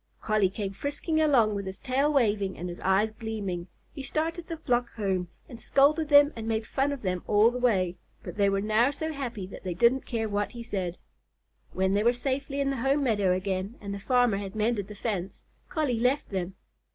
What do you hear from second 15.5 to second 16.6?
Collie left them.